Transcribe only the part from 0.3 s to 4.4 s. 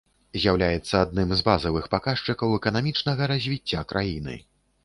З'яўляецца адным з базавых паказчыкаў эканамічнага развіцця краіны.